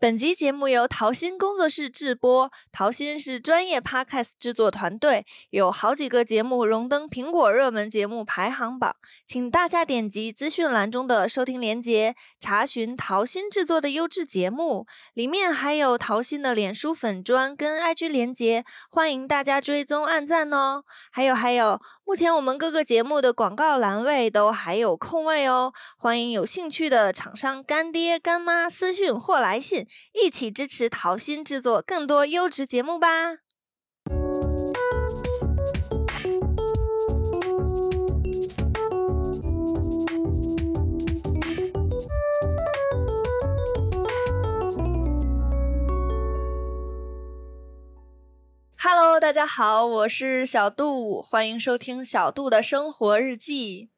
[0.00, 8.94] 本集节目由桃心工作室制播，桃心是专业 podcast 制作团队，有好几个节目荣登苹果热门节目排行榜，
[9.26, 20.84] 请大家点击资讯栏中的收听连接，查询桃心制作的优质节目，里面还有桃心的脸书粉砖跟 IG 连接，欢迎大家追踪按赞哦。
[21.10, 29.87] 还有还有，目前我们各个节目的广告栏位都还有空位哦，欢迎有兴趣的厂商干爹干妈私讯或来信。
[30.12, 33.38] 一起支持桃心制作更多优质节目吧
[48.80, 53.90] ！Hello，大家好，我是小杜，欢迎收听小杜的生活日记。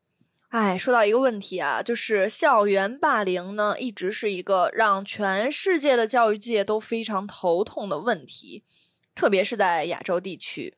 [0.51, 8.65] 哎，说到一个问题啊，就是校园霸凌呢，一直是一个让全世界的教育界都非常头痛的问题，
[9.15, 10.75] 特别是在亚洲地区。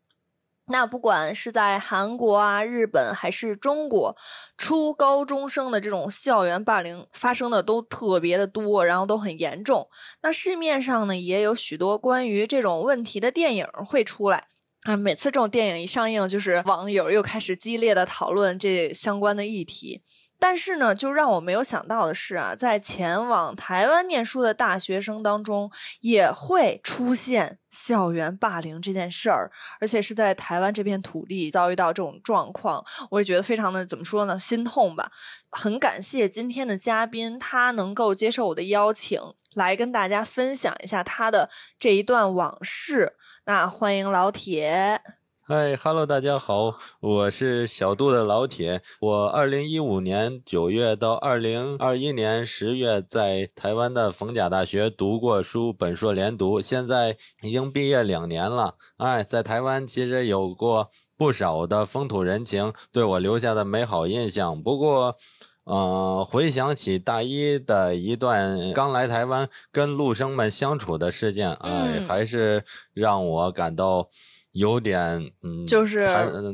[0.66, 4.14] 那不管是在韩国啊、日本还是中国，
[4.58, 9.88] 初高中生的这种校园霸凌发生的都特别的多，然后都很严重。
[10.20, 14.48] 那市面上呢，也有许多关于这种问题的电影会出来。
[14.82, 20.02] 啊，每次这种电影一上映，就是网友又开始激烈的讨论这相关的议题。
[20.40, 35.12] 但是呢，就让我没有想到的是啊，在前往台湾念书的大学生当中，也会出现校园霸凌这件事儿，而且是在台湾这片土地遭遇到这种状况，我也觉得非常的怎么说呢，心痛吧。
[35.52, 39.20] 很感谢今天的嘉宾，他能够接受我的邀请，
[39.54, 43.14] 来跟大家分享一下他的这一段往事。
[43.44, 45.00] 那欢迎老铁，
[45.40, 48.80] 嗨哈喽，大家好，我是小杜的老铁。
[49.00, 58.76] 我二零一五年九月到二零二一年十月在台湾的逢甲大学读过书，本硕连读，现在已经毕业两年了。
[58.98, 64.62] 哎，在台湾其实有过不少的风土人情，对我留下的美好印象。
[64.62, 65.16] 不过。
[65.64, 74.08] 呃，回想起大一的一段刚来台湾跟陆生们相处的事件，哎，还是让我感到
[74.50, 76.04] 有点嗯，就是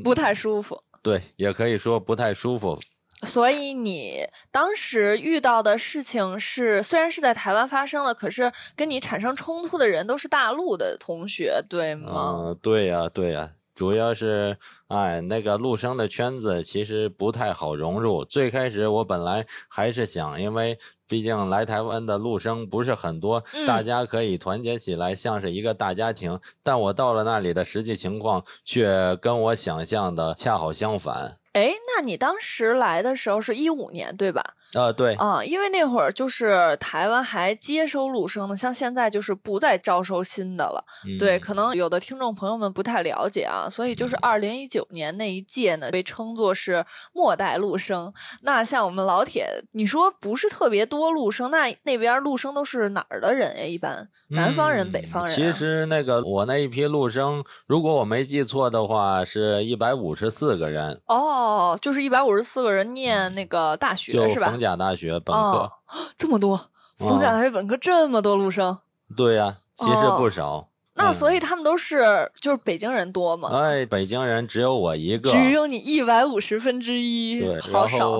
[0.04, 0.82] 不太舒服。
[1.02, 2.78] 对，也可以说不太舒服。
[3.22, 12.12] 所以你当时遇到的事情是，虽然是在台湾发生的，可是跟你产生冲突的人都是大陆的同学，对吗？
[12.12, 13.50] 嗯，对呀，对呀。
[13.78, 14.56] 主要是，
[14.88, 18.24] 哎，那个陆生的圈子其实不太好融入。
[18.24, 26.36] 最开始我本来还是想，因为毕竟来台湾的陆生不是很多，大家可以团结起来，像是一个大家庭。
[26.60, 31.36] 但我到了那里的实际情况却跟我想象的恰好相反。
[31.58, 34.42] 哎，那你当时来的时候是一五年对吧？
[34.74, 40.84] 啊，对啊，因为那会儿就是台湾还接收陆生呢，像现在就是不再招收新的了。
[41.18, 48.12] 对，可能有的听众朋友们不太了解啊，所以就是二零一九年那一届呢，被称作是末代陆生。
[48.42, 53.64] 那像我们老铁，你说不是特别多陆生，那那边陆生都是哪儿的人呀？
[53.64, 55.34] 一般南方人、北方人。
[55.34, 61.00] 其实那个我那一批陆生，如果我没记错的话，是一百五十四个人。
[61.06, 61.47] 哦，
[61.80, 64.50] 就是一百五十四个人念那个大学是吧？
[64.50, 65.70] 逢甲大学本科，
[66.16, 66.60] 这么多，
[66.98, 68.78] 逢甲大学本科这么多录生，
[69.16, 70.68] 对呀，其实不少。
[70.94, 73.50] 那所以他们都是就是北京人多吗？
[73.52, 78.18] 哎，北京人只有我一个，只有你一百五十分之一，对，好少。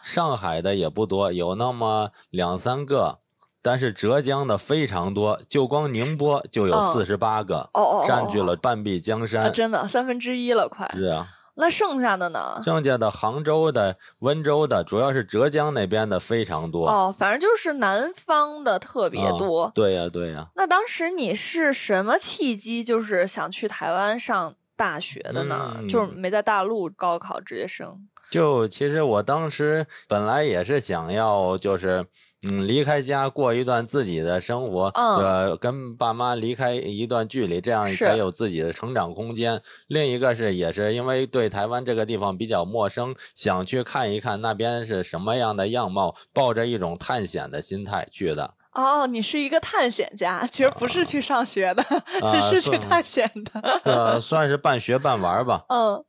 [0.00, 3.18] 上海的也不多，有那么两三个，
[3.60, 11.26] 但是浙江的非常多，就光宁波就有四十八个，哦哦，占据了半壁江山，真的三分之一了，快是啊。
[11.56, 12.60] 那剩下的呢？
[12.64, 16.88] 剩下的杭州的、温州的，主要是浙江那边的非常多。
[16.88, 19.70] 哦，反正就是南方的特别多。
[19.74, 20.48] 对呀，对呀。
[20.56, 25.76] 那当时你是什么契机，就是想去台湾上大学的呢？
[25.88, 28.08] 就是没在大陆高考直接升。
[28.30, 32.06] 就其实我当时本来也是想要，就是。
[32.48, 39.60] 嗯，离开家过一段自己的生活，呃，跟爸妈离开一段距离，这样才有自己的成长空间。
[39.88, 48.54] 另一个是，也是因为对台湾这个地方比较陌生，想去看一看那边是什么样的样貌，抱着一种探险的心态去的。
[48.72, 51.84] 哦，你是一个探险家，其实不是去上学的，
[52.40, 53.80] 是去探险的。
[53.84, 55.64] 呃，算是半学半玩吧。
[55.68, 56.02] 嗯。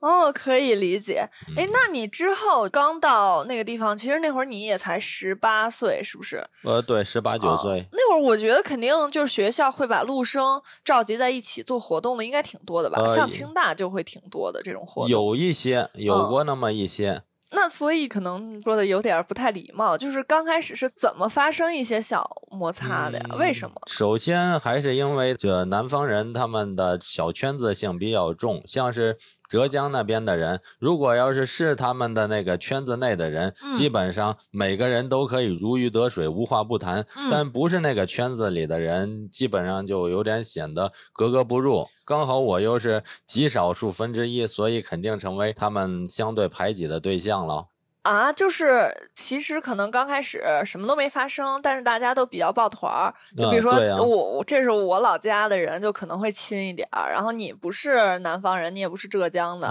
[0.00, 1.28] 哦，可以理解。
[1.56, 6.44] 哎，那你之后刚到那个地方，其实那会儿你也才十八岁，是不是？
[6.64, 7.86] 呃，对，十八九岁。
[7.92, 13.06] 那会儿我觉得肯定就是学校会把陆生召集在一起做活动的，应该挺多的吧？
[13.06, 15.10] 像清大就会挺多的这种活动。
[15.10, 17.22] 有一些，有过那么一些。
[17.50, 23.36] 那所以可能说的有点不太礼貌，就是刚开始是怎么发生一些小摩擦的呀？
[23.38, 23.74] 为什么？
[23.86, 29.16] 首先还是因为这南方人他们的小圈子性比较重，像是。
[29.48, 37.06] 浙江那边的人，如果要是是他们的那个圈子内的人，基本上每个人都可以如鱼得水，无话不谈。
[37.30, 41.86] 但不是那个圈子里的人，基本上就有点显得格格不入。
[42.06, 47.66] 刚好我又是极少数分之一，所以肯定成为他们相对排挤的对象了。
[48.02, 53.12] 啊，就是其实可能刚开始什么都没发生，但是大家都比较抱团儿。
[53.36, 53.72] 就比如说
[54.04, 57.10] 我，这是我老家的人，就可能会亲一点儿。
[57.10, 59.66] 然后你不是南方人，你也不是浙江的，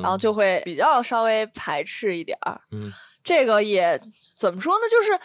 [0.00, 2.60] 然后就会比较稍微排斥一点儿。
[2.70, 2.92] 嗯，
[3.24, 4.00] 这个也
[4.36, 4.82] 怎么说呢？
[4.88, 5.18] 就是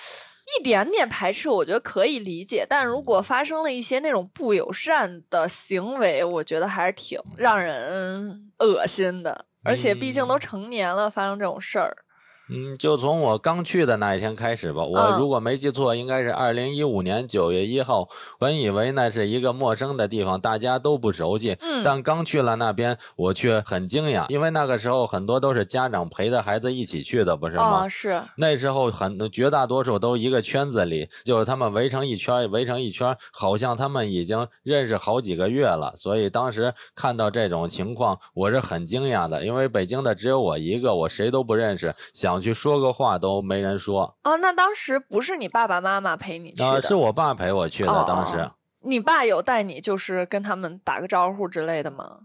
[0.46, 2.66] 一点点排斥，我觉得可以理解。
[2.70, 9.46] 但如果发生了一些那种不友善的行为，我觉得还是挺让人恶心的。
[9.64, 12.05] 而且毕竟都成年了，发生这种事儿。
[12.48, 14.84] 嗯，就从我刚去的那一天开始吧。
[14.84, 18.08] 我如果没记错，应该是二零一五年九月一号。
[18.38, 21.58] 本以为那是一个陌生的地方，大家都不熟悉。
[21.60, 21.82] 嗯。
[21.84, 27.90] 但刚去了那边，我却很惊讶，因为那个时候很多都是家长陪着孩子一起去的，不是吗？
[27.90, 28.22] 是。
[28.38, 35.96] 那时候很绝大多数都一个圈子里，就是他们围成一圈，围成一圈，好像他们已经认识好几个月了。
[35.98, 42.35] 所以当时看到这种情况，我是很惊讶的，因为北京的只有我一个，我谁都不认识，想。
[42.36, 48.04] 想去说个话都没人说哦，那当时不是你爸爸妈妈陪你去的，是我爸陪我去的。
[48.06, 48.52] 当时
[48.82, 52.20] 你爸有带你，就是跟他们打个招呼之类的吗？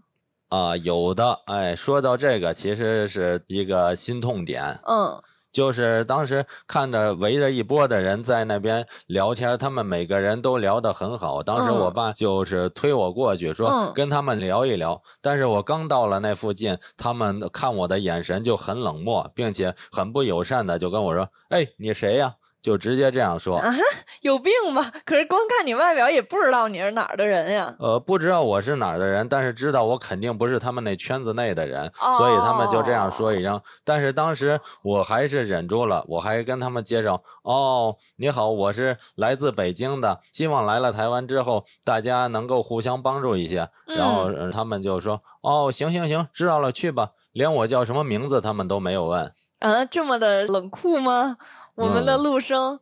[0.49, 1.39] 啊，有的。
[1.45, 4.79] 哎，说到这个，其实是一个心痛点。
[4.83, 5.21] 嗯。
[5.51, 11.43] 就是当时看着围着一波的人在那边聊天，他们每个人都聊得很好。
[11.43, 23.73] 当时我爸就是推我过去说跟他们聊一聊，但是我刚到了那附近，他们看我的眼神就很冷漠，并且很不友善的就跟我说：“哎，你谁呀？”就直接这样说啊，
[24.21, 24.91] 有病吧？
[25.05, 27.75] 可是光看你外表也不知道你是哪儿的人呀。
[27.79, 33.59] 呃，不知道我是哪儿的人，但是知道我肯定不是他们那圈子内的人，所以他们就这样说一声。
[33.83, 49.31] 但是当时我还是忍住了，我还跟他们介绍：“哦，你好，我是来自北京的，希望来了台湾之后，大家能够互相帮助一些。”然后他们就说：“哦，行行行，知道了，去吧。”连我叫什么名字他们都没有问。
[49.59, 51.37] 啊，这么的冷酷吗？
[51.75, 52.79] 我们的陆生，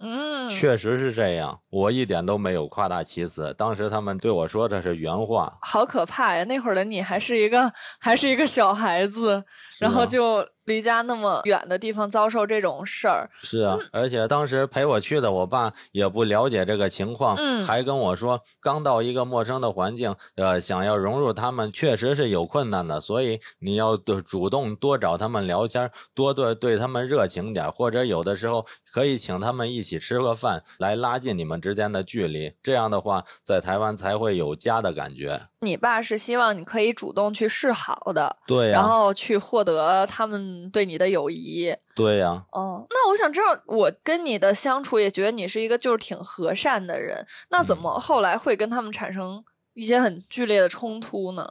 [0.00, 3.54] 嗯，确实是这样，我一点都没有夸大其词。
[3.56, 6.44] 当时他们对我说的是原话，好可怕呀！
[6.44, 9.44] 那会儿的你还是一个还是一个小孩子，
[9.78, 10.46] 然后就。
[10.64, 35.42] 离家那么远的地方遭受这种事儿，是啊，而且当时陪我去的我爸也不了解这个情况，嗯，还跟我说，刚到一个陌生的环境，呃，想要融入他们确实是有困难的，所以你要主动多找他们聊天，多对对他们热情点，或者有的时候可以请他们一起吃个饭，来拉近你们之间的距离，这样的话，在台湾才会有家的感觉。
[35.62, 40.68] 你爸是希望你可以主动去示好的，对呀，然后去获得他们。
[40.70, 49.44] 对你的友谊，对呀，哦，那我想知道，我跟你的相处也觉得你是一个就是挺和善的人，那怎么后来会跟他们产生
[49.74, 51.46] 一些很剧烈的冲突呢？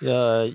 [0.00, 0.50] 呃。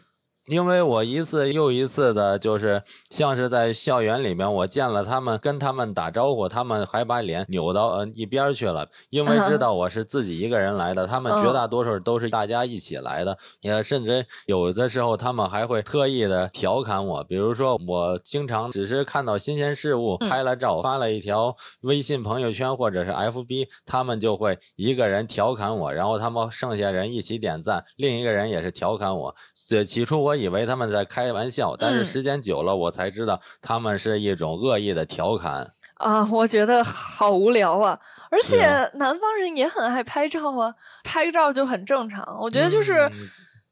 [0.47, 29.35] 因为我一次又一次的，就是像是在校园里面，我见了他们，跟他们打招呼，他们还把脸扭到呃一边去了，因为知道我是自己一个人来的，他们绝大多数都是大家一起来的，也甚至有的时候他们还会特意的调侃我，比如说我经常只是看到新鲜事物，拍了照发了一条微信朋友圈或者是 FB，他们就会一个人调侃我，然后他们剩下人一起点赞，另一个人也是调侃我，
[29.67, 30.34] 这起初我。
[30.35, 36.27] 以为他们在开玩笑，但是时间久了，我才知道他们是一种恶意的调侃啊！
[36.31, 37.99] 我觉得好无聊啊！
[38.29, 38.65] 而且
[38.95, 40.73] 南方人也很爱拍照啊，
[41.03, 42.37] 拍照就很正常。
[42.41, 43.09] 我觉得就是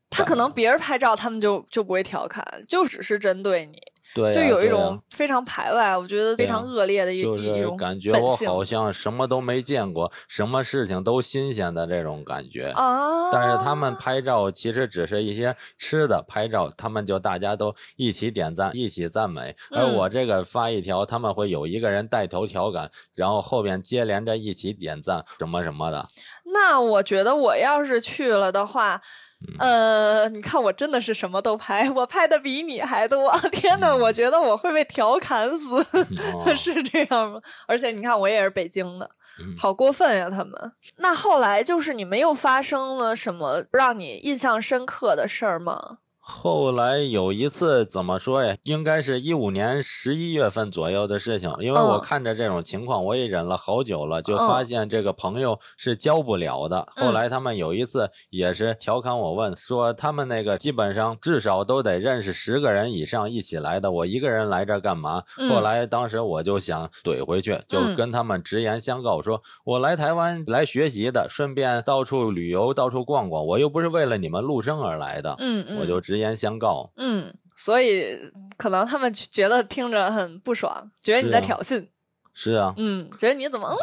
[0.09, 3.77] 他可能别人拍照，他们就就不会调侃，就只是针对你。
[4.13, 8.11] 对，就有一种非常排外，我觉得非常恶劣的一一种感觉。
[8.11, 13.31] 我好像什么都没见过，什么事情都新鲜的这种感觉啊！
[13.31, 19.55] 但是他们拍照其实只是一些吃的拍照，他们就大家都一起点赞，一起赞美。
[19.71, 26.05] 而我这个发一条，他们会有一个人带头调侃，然后后边接连着一起点赞什么什么的。
[26.53, 29.01] 那我觉得我要是去了的话。
[29.59, 33.31] 呃，你看我真的是什么都拍，我拍的比你还多。
[33.51, 35.85] 天呐，我觉得我会被调侃死，
[36.55, 37.39] 是这样吗？
[37.67, 39.09] 而且你看，我也是北京的，
[39.57, 40.29] 好过分呀！
[40.29, 40.53] 他们。
[40.97, 45.97] 那后来就是你们又发生了什么让你印象深刻的事儿吗？
[46.25, 48.55] 后来有一次怎么说呀？
[48.63, 56.79] 应该是一五年十一月份左右的事情，因为我嗯看着这种情况，我也忍了好久了，就嗯发现这个朋友是交不了的。
[56.95, 65.21] 后嗯来他们有一次也是调侃我问说，他们那个基本上至少都得认识十个人以上一起来的，我一个人来这干嘛？
[65.37, 75.35] 嗯后来当时我就想怼回去，就嗯跟他们直言相告说，我来台湾来学习的，顺便到处旅游，到处逛逛，我又不是为了你们陆生而来的。
[75.39, 76.91] 嗯嗯，我就直言相告。
[76.97, 78.17] 嗯，所以
[78.55, 81.87] 可能他们觉得听着很不爽，觉得你在挑衅，
[82.33, 83.77] 是啊，嗯，觉得你怎么嗯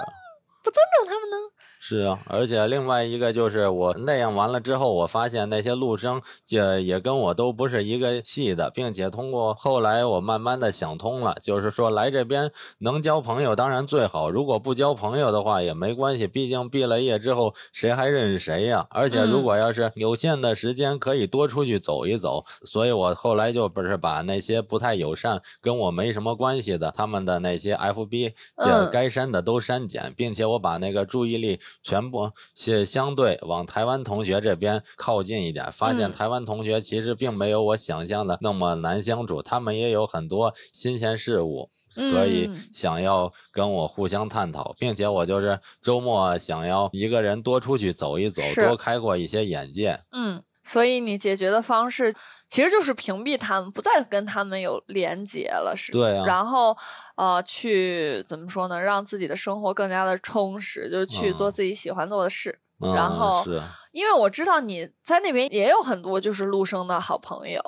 [0.63, 1.37] 不尊重他们呢？
[1.83, 18.87] 是啊，而且另外一个就是我那样完了之后，我发现那些陆生也也跟我都不是一个系的，并且通过后来我慢慢的想通了，就是说来这边能交朋友当然最好，如果不交朋友的话也没关系，毕竟毕了业之后谁还认识谁呀？
[18.91, 22.45] 而且如嗯果要是有限的时间，可以多出去走一走。
[22.63, 41.71] 所以我后来就不是把那些不太友善、跟我没什么关系的他们的那些 FB 这嗯该删的都删减，并且我把那个注意力全部是相对往台湾同学这边靠近一点，发现嗯台湾同学其实并没有我想象的那么难相处，他们也有很多新鲜事物。
[41.93, 50.01] 可以嗯想要跟我互相探讨，并且我就是周末想要一个人多出去走一走，多开阔一些眼界。
[50.13, 52.15] 嗯，所以你解决的方式
[52.51, 55.93] 其实就是屏蔽他们，不再跟他们有连接了，是？
[55.93, 56.77] 对啊然后
[57.15, 58.79] 呃，去怎么说呢？
[58.79, 62.59] 让自己的生活更加的充实，就是去做嗯自己喜欢做的事。
[62.83, 67.63] 嗯、然后是因为我知道你在那边也有很多就是陆生的好朋友，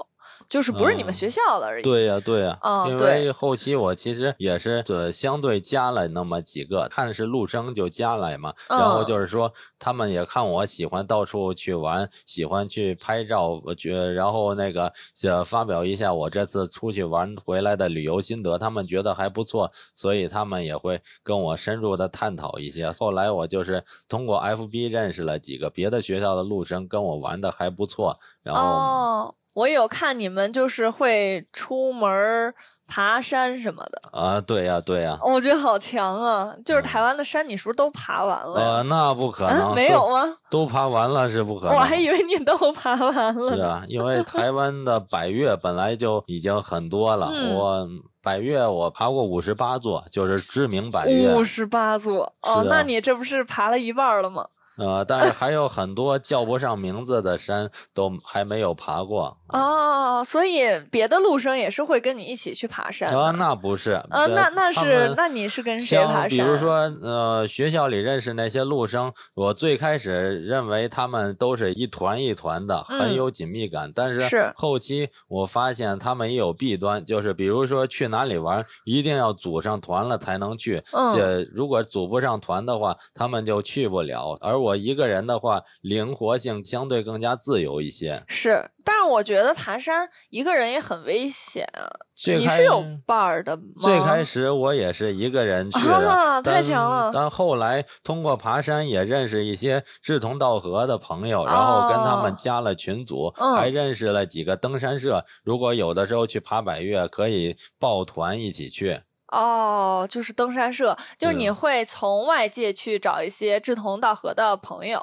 [0.53, 1.83] 就是不是你们嗯学校的而已。
[1.83, 14.93] 对呀、对呀、因嗯因为后期我其实也是呃相对加了那么几个，看是陆生就加来嘛，然后嗯就是说他们也看我喜欢到处去玩，喜欢去拍照，我觉然后那个
[15.23, 22.91] 呃发表一下我这次出去玩回来的旅游心得，他们觉得还不错，所以他们也会跟我深入的探讨一些。
[22.93, 28.61] 后来我就是通过 FB 认识了几个别的学校的陆生，跟我玩的还不错，然后。
[28.63, 32.55] 哦，我有看你们就是会出门
[32.89, 36.55] 爬山什么的，啊，对呀、对呀、我觉得好强啊！
[36.63, 40.23] 就是台湾的山，你是不是都爬完了那不可能，啊，没有吗？
[40.51, 41.75] 都爬完了是不可能。
[41.75, 43.57] 我还以为你都爬完了。
[43.57, 47.89] 是啊，因为台湾的百越本来就已经很多了，嗯我
[48.23, 51.43] 百越我爬过五十八座，就是知名百越五。
[51.43, 54.47] 十八座哦，那你这不是爬了一半了吗？
[54.79, 59.37] 呃，但是还有很多叫不上名字的山都还没有爬过。
[59.49, 63.21] 哦，所以别的陆生也是会跟你一起去爬山的。
[63.21, 63.93] 啊，那不是。
[64.11, 66.29] 呃，呃那那是那你是跟谁爬山？
[66.31, 73.93] 比如说，呃，学校里认识那些陆生，我最开始认为他们都是一团一团的，很嗯有紧密感。
[73.95, 80.83] 但是是后期我发现他们也有弊端，就是比如说去哪里玩，一定要组上团了才能去。
[80.93, 84.39] 嗯这如果组不上团的话，他们就去不了。
[84.41, 88.23] 而我一个人的话，灵活性相对更加自由一些。
[88.29, 91.91] 是，但是我觉得爬山一个人也很危险啊。
[92.25, 93.63] 你是有伴儿的吗？
[93.79, 105.25] 最开始我也是一个人去的，啊太但强了但后来通过爬山也认识一些志同道合的朋友，然后跟他们哦加了群组，嗯还认识了几个登山社。
[105.43, 109.01] 如果有的时候去爬百越，可以抱团一起去。
[109.33, 115.03] 哦，就是登山社，就是你嗯会从外界去找一些志同道合的朋友，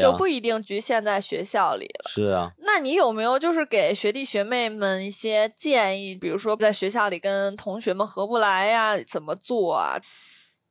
[0.00, 2.08] 就不一定局限在学校里了。
[2.08, 6.16] 是啊，那你有没有就是给学弟学妹们一些建议？
[6.16, 9.96] 比如说在学校里跟同学们合不来呀，怎么做啊？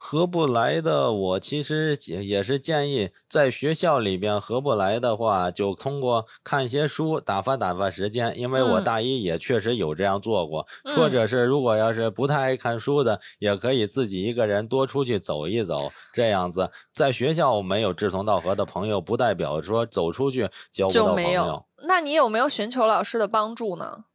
[0.02, 8.34] 合不来的，我其实也也是建议，在学校里边合不来的话，就通过看一些书打发打发时间。
[8.40, 16.72] 因为我嗯大一也确实有这样做过，嗯或者是如果要是不太爱看书的，也可以自己一个人多出去走一走，这样子。
[16.94, 21.66] 在学校没有志同道合的朋友，不代表说走出去交不到朋友。。
[21.86, 24.06] 那你有没有寻求老师的帮助呢？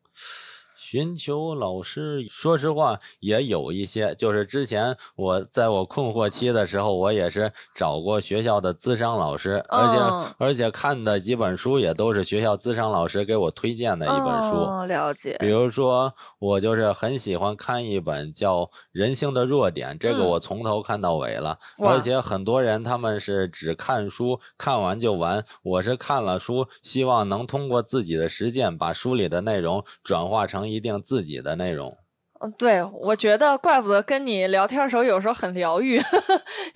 [0.95, 14.57] 寻求老师，说实话也有一些，就是之前我在我困惑期的时候，我也是找过学校的资商老师，而且、嗯而且看的几本书也都是学校资商老师给我推荐的一本书。
[14.57, 15.37] 哦，了解。
[15.41, 18.61] 比如说，我就是很喜欢看一本叫
[18.93, 21.59] 《人性的弱点》，这个嗯我从头看到尾了。
[21.79, 25.45] 哇而且很多人他们是只看书，看完就完。
[25.65, 31.97] 我是看了书，希望能通过自己的实践，把书里的内容转化成一定自己的内容。
[32.41, 36.01] 嗯，对，我觉得怪不得跟你聊天的时候有时候很疗愈，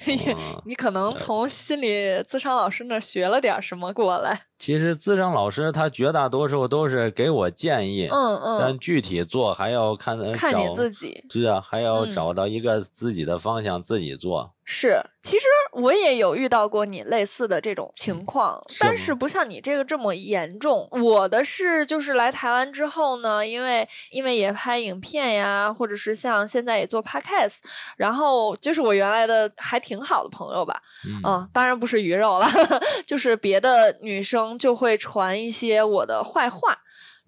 [0.65, 1.89] 你可能从心理
[2.25, 4.48] 咨商老师那学了点什么过来。
[4.59, 11.25] 其实资深老师他绝大多数都是给我建议，嗯嗯，但具体做还要看看你自己。
[11.31, 14.55] 是啊，还要嗯找到一个自己的方向自己做。
[14.71, 20.87] 是，其实我也有遇到过你类似的这种情况，是但是不像你这个这么严重。
[20.91, 27.61] 我的是就是来台湾之后呢，因为因为也拍影片呀，或者是像现在也做 podcast，
[27.97, 32.47] 然后就是我原来的还挺好的朋友吧，嗯嗯，当然不是鱼肉了，
[33.07, 36.79] 就是别的女生就会传一些我的坏话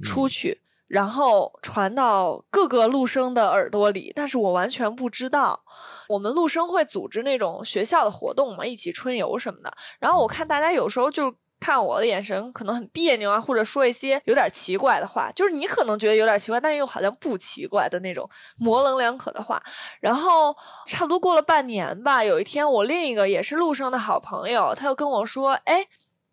[0.04, 5.64] 出嗯去，然后传到各个陆生的耳朵里，但是我完全不知道。
[6.08, 9.72] 我们陆生会组织那种学校的活动嘛，一起春游什么的。
[9.98, 19.62] 然后我看大家有时候就看我的眼神可能很别扭啊，或者说一些有点奇怪的话，就是你可能觉得有点奇怪，但又好像不奇怪的那种模棱两可的话。
[20.00, 25.86] 然后差不多过了半年吧，有一天我另一个也是陆生的好朋友，他又跟我说：“哎，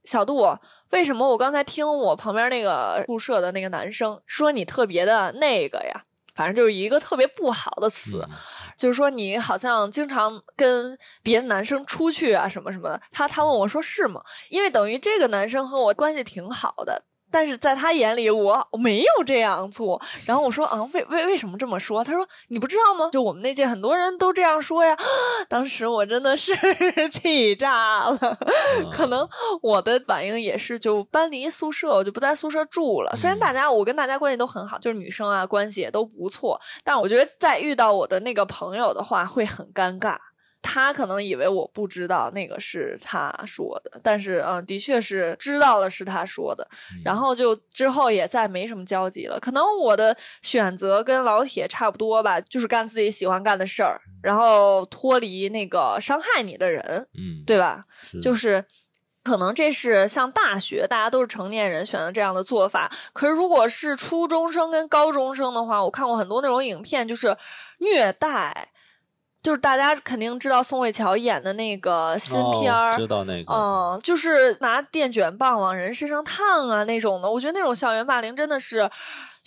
[0.07, 0.57] 小杜，
[0.91, 6.01] 为什么我刚才听我旁边那个宿舍的那个男生说你特别的那个呀？”
[6.33, 8.35] 反正就是一个特别不好的词，嗯
[8.77, 13.01] 就是说你好像经常跟别的男生出去啊什么什么的。
[13.11, 14.21] 他他问我说是吗？
[14.49, 17.03] 因为等于这个男生和我关系挺好的。
[17.31, 20.01] 但是在他眼里，我没有这样做。
[20.25, 22.03] 然后我说，啊，为为为什么这么说？
[22.03, 23.09] 他说，你不知道吗？
[23.11, 24.97] 就我们那届很多人都这样说呀。
[25.49, 26.55] 当时我真的是
[27.11, 28.37] 气炸了。
[28.91, 29.27] 可能
[29.61, 33.13] 我的反应也是，就搬离宿舍，我就不在宿舍住了。
[33.15, 40.17] 虽然大家我跟大家关系都很好，就是女生啊关系也都不错，但我觉得再遇到我的那个朋友的话会很尴尬。
[40.69, 46.67] 他可能以为我不知道那个是他说的，但是嗯，的确是知道了是他说的，
[47.05, 49.39] 然后就之后也再没什么交集了。
[49.39, 56.83] 可能我的选择跟老铁差不多吧，就是干自己喜欢干的事儿，然后脱离那个伤害你的人，
[57.17, 57.85] 嗯，对吧？
[58.03, 58.65] 是就是
[59.23, 62.91] 可能这是像大学，大家都是成年人选择这样的做法。
[63.13, 67.35] 可是如果是初中生跟高中生的话，我看过很多那种影片，就是
[67.79, 68.69] 虐待，
[69.47, 72.97] 就是大家肯定知道宋慧乔演的那个新片哦儿。
[72.97, 78.91] 知道那个，嗯，就是拿电卷棒往人身上烫啊那种的，我觉得那种校园霸凌真的是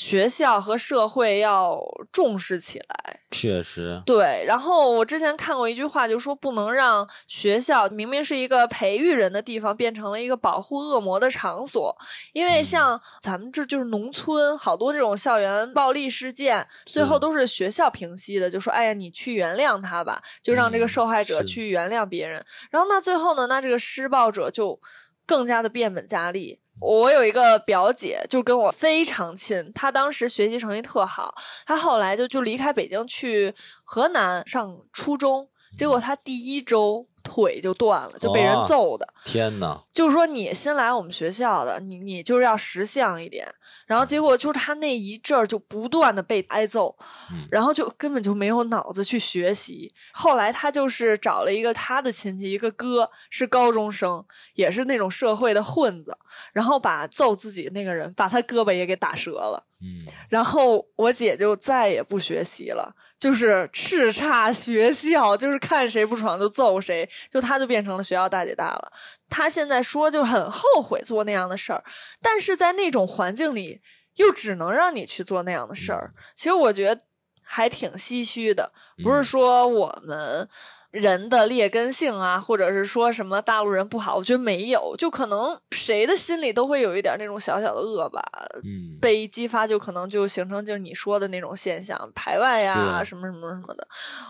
[0.00, 1.78] 学校和社会要
[2.10, 3.20] 重视起来。
[3.30, 11.94] 确实，对，然后我之前看过一句话，就说不能让学校明明是一个培育人的地方，变成了一个保护恶魔的场所。
[12.32, 22.42] 因为像咱们这就是农村，好多这种校园暴力事件，最后都是学校平息的，就说哎呀，你去原谅他吧，就让这个嗯受害者去原谅别人。
[22.70, 24.80] 然后那最后呢，那这个施暴者就
[25.26, 26.58] 更加的变本加厉。
[26.80, 31.34] 我有一个表姐，就跟我非常亲，她当时学习成绩特好，
[31.66, 39.06] 她后来就就离开北京去河南上初中，结果她第一周腿就断了，就被人揍的。
[39.24, 43.46] 天呐，就是说你新来我们学校的，你你就是要识相一点。
[43.86, 46.96] 然后结果就是他那一阵儿就不断的被挨揍，
[47.32, 49.92] 嗯然后就根本就没有脑子去学习。
[50.12, 56.16] 后来他就是找了一个他的亲戚，一个哥是高中生，也是那种社会的混子，
[56.52, 59.66] 然后把揍自己那个人把他胳膊也给打折了。
[59.82, 68.92] 嗯，然后我姐就再也不学习了，就是叱咤学校，就是看谁不爽就揍谁，就她就变成了学校大姐大了。
[69.28, 71.82] 她现在说就很后悔做那样的事儿，
[72.20, 73.80] 但是在那种环境里，
[74.16, 76.12] 又只能让你去做那样的事儿。
[76.34, 77.00] 其实我觉得
[77.42, 80.48] 还挺唏嘘的，不是嗯说我们。
[80.90, 88.20] 人的劣根性啊，或者是说什么大陆人不好，我觉得没有，就可能谁的心里都会有一点那种小小的恶吧，
[88.64, 93.86] 嗯，被一激发，就可能就形成就是你说的那种现象，排外呀，是什么什么什么的。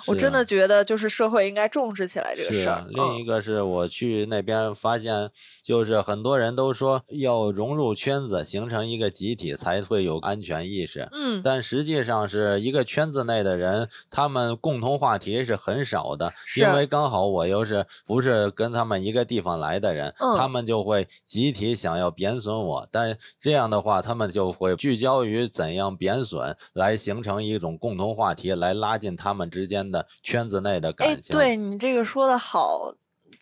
[0.07, 2.85] 我真的觉得，就是社会应该重视起来这个事儿。
[2.91, 5.31] 另一嗯个是我去那边发现，
[5.63, 11.09] 就是很多人都说要融入圈子，形成一个集体才会有安全意识。
[11.13, 31.37] 嗯，但实际上是一个圈子内的人，他们共同话题是很少的，是因为刚好我又是不是跟他们一个地方来的人，嗯他们就会集体想要贬损我，但这样的话，他们就会聚焦于怎样贬损，来形成一种共同话题，来拉近他们之间的圈子内的哎感，情。
[31.37, 32.95] 对你这个说的好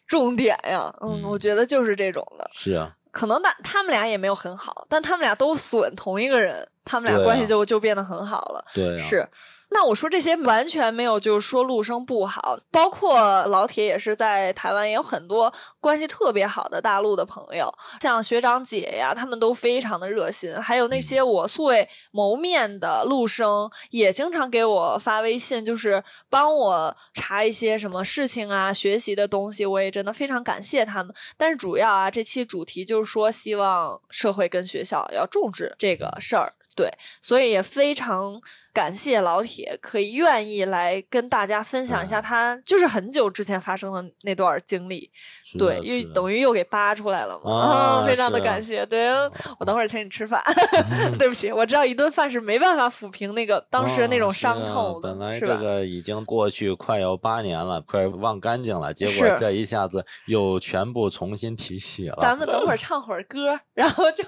[0.07, 2.51] 重点呀，嗯，嗯我觉得就是这种的。
[2.53, 8.65] 是啊，可能大他们俩也没有很好，但他们俩都损同一个人，他们俩关系就就变得很好了。
[8.75, 9.29] 对啊，是，
[9.71, 31.15] 那我说这些完全没有，就是说陆生不好，包括老铁也是在台湾也有很多关系特别好的大陆的朋友，像学长姐呀，他们都非常的热心，还有那些我素未谋面的陆生，也经常给我发微信，就是帮我查一些什么事情啊，学习的东西，我也真的非常感谢他们。
[31.37, 38.41] 但是主要啊，这期主题就是说，希望社会跟学校要重视这个事儿，对，所以也非常。
[38.73, 45.11] 感谢老铁可以愿意来跟大家分享一下他就是很久之前发生的那段经历，
[45.59, 48.87] 对，又等于又给扒出来了嘛，啊 非常的感谢。
[48.87, 49.11] 对，
[49.59, 50.43] 我等会儿请你吃饭。
[51.19, 55.13] 对不起，我知道一顿饭是没办法抚平那个当时的那种伤痛的。
[55.15, 62.19] 本来这个已经过去快要八年了，快忘干净了，结果这一下子又全部重新提起了。
[62.21, 64.23] 咱们等会儿 唱会儿歌，然后就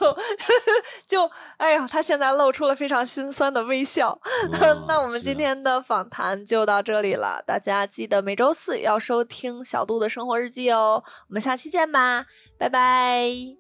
[1.07, 4.19] 就哎呀，他现在露出了非常心酸的微笑。
[4.87, 11.03] 那我们今天的访谈就到这里了，大家记得每周四要收听小杜的生活日记哦。
[11.29, 12.27] 我们下期见吧，
[12.59, 13.60] 拜拜。